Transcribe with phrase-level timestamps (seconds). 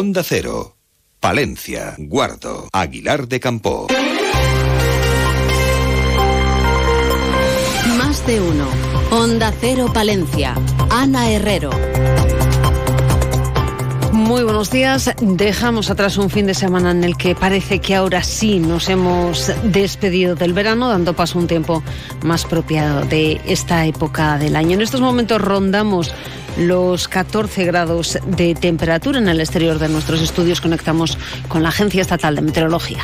[0.00, 0.76] Onda Cero,
[1.18, 3.88] Palencia, Guardo, Aguilar de Campo.
[7.96, 8.68] Más de uno.
[9.10, 10.54] Onda Cero Palencia.
[10.90, 11.70] Ana Herrero.
[14.12, 15.12] Muy buenos días.
[15.20, 19.50] Dejamos atrás un fin de semana en el que parece que ahora sí nos hemos
[19.64, 21.82] despedido del verano, dando paso a un tiempo
[22.22, 24.74] más apropiado de esta época del año.
[24.74, 26.14] En estos momentos rondamos
[26.58, 30.60] los 14 grados de temperatura en el exterior de nuestros estudios.
[30.60, 31.16] Conectamos
[31.48, 33.02] con la Agencia Estatal de Meteorología.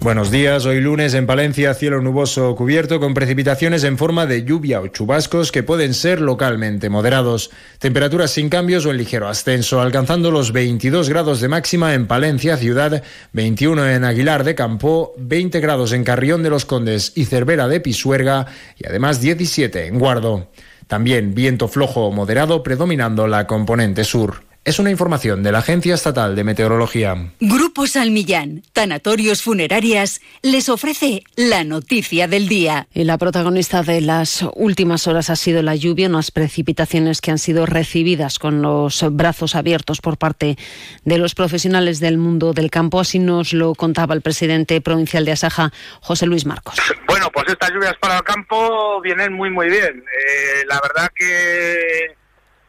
[0.00, 4.80] Buenos días, hoy lunes en Palencia cielo nuboso cubierto con precipitaciones en forma de lluvia
[4.80, 7.50] o chubascos que pueden ser localmente moderados.
[7.80, 12.56] Temperaturas sin cambios o en ligero ascenso, alcanzando los 22 grados de máxima en Palencia
[12.56, 13.02] ciudad,
[13.32, 17.80] 21 en Aguilar de Campo, 20 grados en Carrión de los Condes y Cervera de
[17.80, 18.46] Pisuerga
[18.78, 20.48] y además 17 en Guardo.
[20.86, 24.45] También viento flojo o moderado predominando la componente sur.
[24.66, 27.14] Es una información de la Agencia Estatal de Meteorología.
[27.38, 32.88] Grupo Salmillán, Tanatorios Funerarias, les ofrece la noticia del día.
[32.92, 37.38] Y la protagonista de las últimas horas ha sido la lluvia, unas precipitaciones que han
[37.38, 40.56] sido recibidas con los brazos abiertos por parte
[41.04, 42.98] de los profesionales del mundo del campo.
[42.98, 46.74] Así nos lo contaba el presidente provincial de Asaja, José Luis Marcos.
[47.06, 49.98] Bueno, pues estas lluvias para el campo vienen muy, muy bien.
[49.98, 52.16] Eh, la verdad que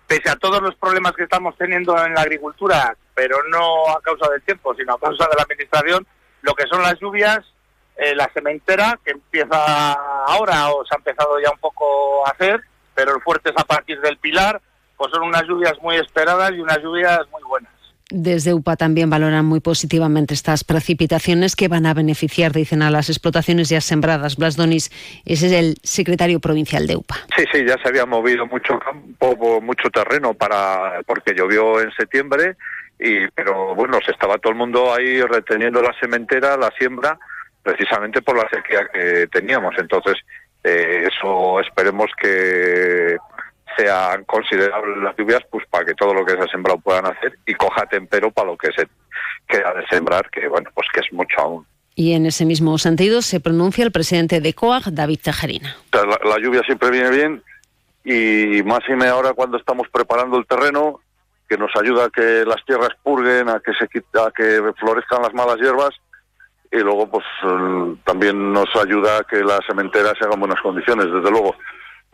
[0.08, 4.30] pese a todos los problemas que estamos teniendo en la agricultura, pero no a causa
[4.32, 6.08] del tiempo, sino a causa de la administración,
[6.42, 7.40] lo que son las lluvias,
[7.98, 9.94] eh, la sementera, que empieza
[10.26, 12.62] ahora o se ha empezado ya un poco a hacer,
[12.96, 14.62] pero el fuerte es a partir del pilar,
[14.96, 17.77] pues son unas lluvias muy esperadas y unas lluvias muy buenas.
[18.10, 23.10] Desde UPA también valoran muy positivamente estas precipitaciones que van a beneficiar, dicen, a las
[23.10, 24.38] explotaciones ya sembradas.
[24.38, 24.90] Blas Donis,
[25.26, 27.16] ese es el secretario provincial de UPA.
[27.36, 32.56] Sí, sí, ya se había movido mucho campo, mucho terreno para porque llovió en septiembre,
[32.98, 37.20] y pero bueno, se estaba todo el mundo ahí reteniendo la sementera, la siembra,
[37.62, 39.76] precisamente por la sequía que teníamos.
[39.78, 40.16] Entonces,
[40.64, 43.18] eh, eso esperemos que
[43.78, 47.38] sean considerables las lluvias pues para que todo lo que se ha sembrado puedan hacer
[47.46, 48.88] y coja tempero para lo que se
[49.48, 51.66] queda de sembrar, que bueno, pues que es mucho aún.
[51.96, 55.76] Y en ese mismo sentido se pronuncia el presidente de COAG, David Tejerina.
[55.92, 57.44] La, lluvia siempre viene bien
[58.04, 61.00] y más y me ahora cuando estamos preparando el terreno,
[61.50, 65.34] que nos ayuda a que las tierras purguen, a que se a que florezcan las
[65.34, 65.92] malas hierbas
[66.72, 67.26] y luego pues
[68.04, 71.56] también nos ayuda a que la sementera se haga en buenas condiciones, desde luego.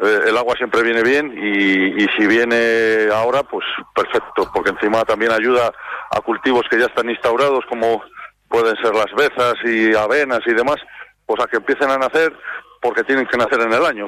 [0.03, 3.66] Eh, el agua siempre viene bien y, si viene ahora, pues
[3.96, 5.72] perfecto, porque encima también ayuda
[6.12, 8.03] a cultivos que ya están instaurados, como
[8.50, 10.78] pueden ser las bezas y avenas y demás,
[11.25, 12.34] pues a que empiecen a nacer
[12.81, 14.08] porque tienen que nacer en el año.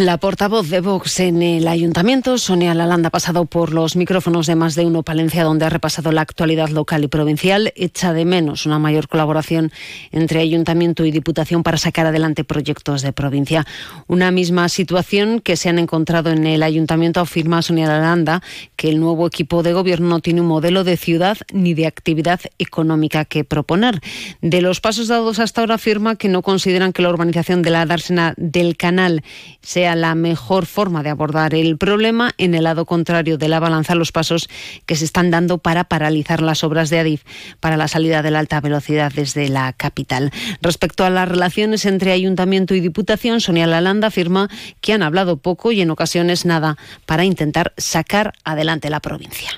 [0.00, 4.54] La portavoz de Vox en el ayuntamiento, Sonia Lalanda, ha pasado por los micrófonos de
[4.54, 7.70] más de uno Palencia, donde ha repasado la actualidad local y provincial.
[7.76, 9.70] Echa de menos una mayor colaboración
[10.10, 13.66] entre ayuntamiento y diputación para sacar adelante proyectos de provincia.
[14.06, 18.42] Una misma situación que se han encontrado en el ayuntamiento, afirma Sonia Lalanda,
[18.76, 22.40] que el nuevo equipo de gobierno no tiene un modelo de ciudad ni de actividad
[22.58, 24.00] económica que proponer.
[24.40, 27.84] De los pasos dados hasta ahora, afirma que no consideran que la urbanización de la
[27.84, 29.22] dársena del canal
[29.60, 32.32] sea la mejor forma de abordar el problema.
[32.38, 34.48] En el lado contrario de la balanza, los pasos
[34.86, 37.24] que se están dando para paralizar las obras de Adif
[37.60, 40.30] para la salida de la alta velocidad desde la capital.
[40.62, 44.48] Respecto a las relaciones entre ayuntamiento y diputación, Sonia Lalanda afirma
[44.80, 49.50] que han hablado poco y en ocasiones nada para intentar sacar adelante la provincia.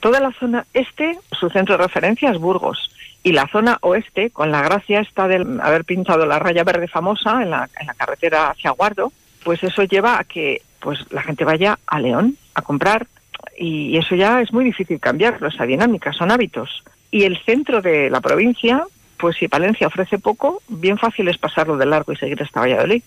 [0.00, 2.90] Toda la zona este, su centro de referencia es Burgos
[3.26, 7.42] y la zona oeste, con la gracia está de haber pintado la raya verde famosa
[7.42, 9.12] en la, en la carretera hacia Guardo,
[9.46, 13.06] pues eso lleva a que pues la gente vaya a León a comprar.
[13.56, 16.82] Y eso ya es muy difícil cambiarlo, esa dinámica, son hábitos.
[17.12, 18.82] Y el centro de la provincia,
[19.16, 23.04] pues si Palencia ofrece poco, bien fácil es pasarlo de largo y seguir hasta Valladolid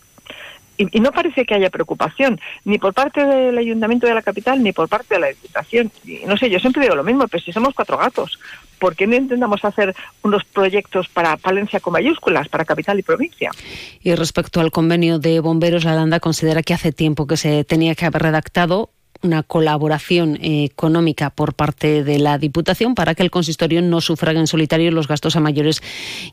[0.79, 4.71] y, no parece que haya preocupación, ni por parte del Ayuntamiento de la capital, ni
[4.71, 5.91] por parte de la Diputación.
[6.25, 8.39] no sé, yo siempre digo lo mismo, pero si somos cuatro gatos,
[8.79, 9.93] ¿por qué no intentamos hacer
[10.23, 13.51] unos proyectos para Palencia con mayúsculas, para capital y provincia?
[14.01, 17.93] Y respecto al convenio de bomberos, la Landa considera que hace tiempo que se tenía
[17.95, 18.91] que haber redactado
[19.21, 24.47] una colaboración económica por parte de la Diputación para que el consistorio no sufraga en
[24.47, 25.81] solitario los gastos a mayores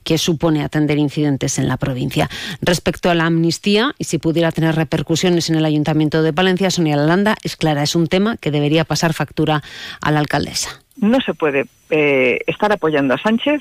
[0.05, 2.29] que supone atender incidentes en la provincia.
[2.61, 6.97] Respecto a la amnistía, y si pudiera tener repercusiones en el Ayuntamiento de Palencia, Sonia
[6.97, 9.63] Lalanda es clara, es un tema que debería pasar factura
[10.01, 10.83] a la alcaldesa.
[10.97, 13.61] No se puede eh, estar apoyando a Sánchez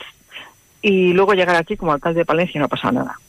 [0.81, 3.19] y luego llegar aquí como alcalde de Palencia y no pasa nada.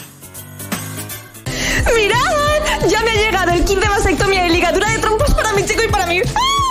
[1.95, 2.89] ¡Mirad!
[2.89, 5.83] Ya me ha llegado el kit de vasectomía y ligadura de trompas para mi chico
[5.83, 6.21] y para mí.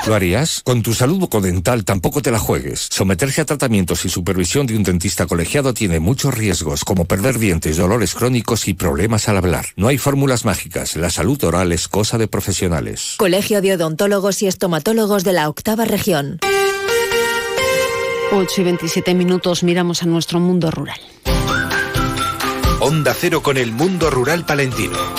[0.09, 0.63] ¿Lo harías?
[0.63, 2.88] Con tu salud bucodental tampoco te la juegues.
[2.89, 7.77] Someterse a tratamientos y supervisión de un dentista colegiado tiene muchos riesgos, como perder dientes,
[7.77, 9.67] dolores crónicos y problemas al hablar.
[9.75, 10.95] No hay fórmulas mágicas.
[10.95, 13.13] La salud oral es cosa de profesionales.
[13.17, 16.39] Colegio de Odontólogos y Estomatólogos de la Octava Región.
[18.31, 21.00] 8 y 27 minutos miramos a nuestro mundo rural.
[22.79, 25.19] Onda Cero con el mundo rural palentino.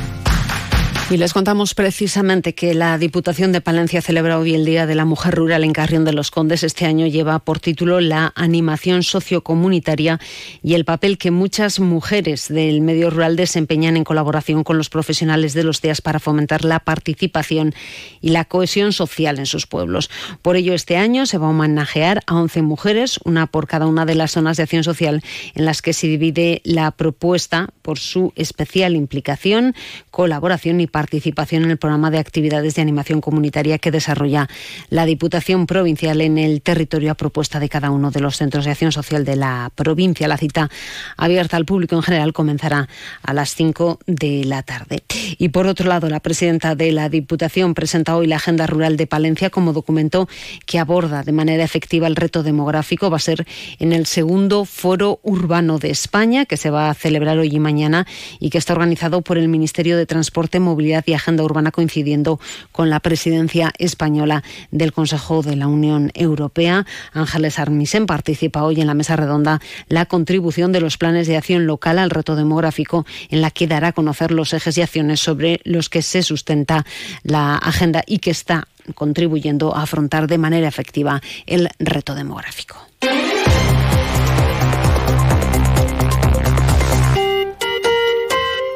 [1.11, 5.03] Y les contamos precisamente que la Diputación de Palencia celebra hoy el Día de la
[5.03, 6.63] Mujer Rural en Carrión de los Condes.
[6.63, 10.21] Este año lleva por título la animación sociocomunitaria
[10.63, 15.53] y el papel que muchas mujeres del medio rural desempeñan en colaboración con los profesionales
[15.53, 17.75] de los días para fomentar la participación
[18.21, 20.09] y la cohesión social en sus pueblos.
[20.41, 24.05] Por ello, este año se va a homenajear a 11 mujeres, una por cada una
[24.05, 25.21] de las zonas de acción social
[25.55, 29.75] en las que se divide la propuesta por su especial implicación,
[30.09, 34.47] colaboración y participación participación en el programa de actividades de animación comunitaria que desarrolla
[34.91, 38.71] la Diputación Provincial en el territorio a propuesta de cada uno de los centros de
[38.71, 40.27] acción social de la provincia.
[40.27, 40.69] La cita
[41.17, 42.87] abierta al público en general comenzará
[43.23, 45.01] a las 5 de la tarde.
[45.39, 49.07] Y por otro lado, la presidenta de la Diputación presenta hoy la Agenda Rural de
[49.07, 50.29] Palencia como documento
[50.67, 53.09] que aborda de manera efectiva el reto demográfico.
[53.09, 53.47] Va a ser
[53.79, 58.05] en el segundo Foro Urbano de España que se va a celebrar hoy y mañana
[58.39, 62.39] y que está organizado por el Ministerio de Transporte, Movilidad y Agenda Urbana coincidiendo
[62.71, 66.85] con la presidencia española del Consejo de la Unión Europea.
[67.13, 71.65] Ángeles Armisen participa hoy en la mesa redonda la contribución de los planes de acción
[71.65, 75.61] local al reto demográfico, en la que dará a conocer los ejes y acciones sobre
[75.63, 76.85] los que se sustenta
[77.23, 82.77] la agenda y que está contribuyendo a afrontar de manera efectiva el reto demográfico.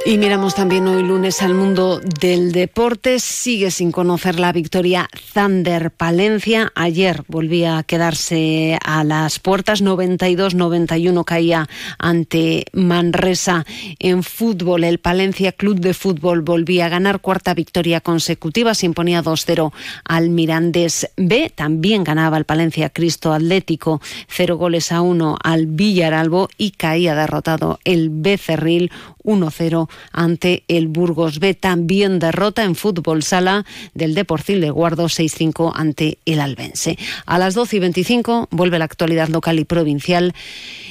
[0.08, 3.18] Y miramos también hoy lunes al mundo del deporte.
[3.18, 6.72] Sigue sin conocer la victoria Thunder Palencia.
[6.76, 9.82] Ayer volvía a quedarse a las puertas.
[9.82, 13.66] 92-91 caía ante Manresa
[13.98, 14.84] en fútbol.
[14.84, 18.76] El Palencia Club de Fútbol volvía a ganar cuarta victoria consecutiva.
[18.76, 21.52] Se imponía 2-0 al Mirandés B.
[21.54, 27.80] También ganaba el Palencia Cristo Atlético 0 goles a 1 al Villaralbo y caía derrotado
[27.86, 28.92] el Becerril
[29.24, 31.54] 1-0 ante el Burgos B.
[31.54, 36.98] También derrota en fútbol sala del Deportil de Guardo 6-5 ante el Albense.
[37.26, 40.34] A las 12 y 25 vuelve la actualidad local y provincial.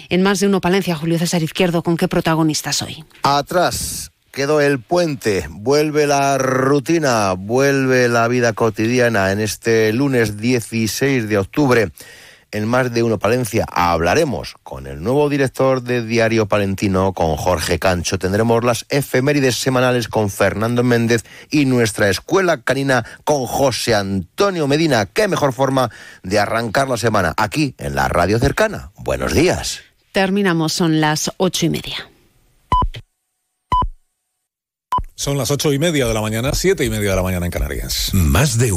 [0.09, 3.05] En más de uno Palencia, Julio César Izquierdo, ¿con qué protagonistas hoy?
[3.23, 11.29] Atrás quedó el puente, vuelve la rutina, vuelve la vida cotidiana en este lunes 16
[11.29, 11.93] de octubre
[12.55, 17.81] en Más de Uno Palencia hablaremos con el nuevo director de Diario Palentino, con Jorge
[17.81, 18.19] Cancho.
[18.19, 25.07] Tendremos las efemérides semanales con Fernando Méndez y nuestra escuela canina con José Antonio Medina.
[25.07, 25.91] Qué mejor forma
[26.23, 28.93] de arrancar la semana aquí en la radio cercana.
[28.99, 29.81] Buenos días.
[30.13, 32.09] Terminamos, son las ocho y media.
[35.17, 37.53] Son las ocho y media de la mañana, siete y media de la mañana en
[37.53, 38.11] Canarias.
[38.13, 38.73] Más de uno.